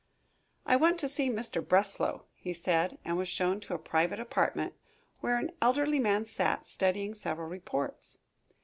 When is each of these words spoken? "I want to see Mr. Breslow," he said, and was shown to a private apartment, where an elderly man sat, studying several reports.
"I 0.65 0.77
want 0.77 0.97
to 1.01 1.07
see 1.07 1.29
Mr. 1.29 1.63
Breslow," 1.63 2.23
he 2.33 2.53
said, 2.53 2.97
and 3.05 3.17
was 3.17 3.27
shown 3.27 3.59
to 3.59 3.75
a 3.75 3.77
private 3.77 4.19
apartment, 4.19 4.73
where 5.19 5.37
an 5.37 5.51
elderly 5.61 5.99
man 5.99 6.25
sat, 6.25 6.67
studying 6.67 7.13
several 7.13 7.47
reports. 7.47 8.17